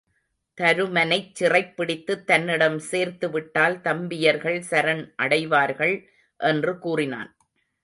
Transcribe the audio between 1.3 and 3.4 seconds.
சிறைப்பிடித்துத் தன்னிடம் சேர்த்து